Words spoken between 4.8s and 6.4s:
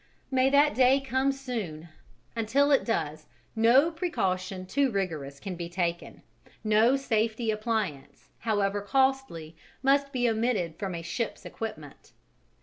rigorous can be taken,